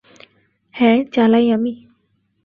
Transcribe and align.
হ্যাঁ, 0.73 0.99
চালাই 1.13 1.45
আমি। 1.51 1.73